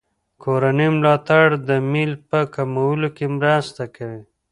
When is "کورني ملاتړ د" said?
0.43-1.69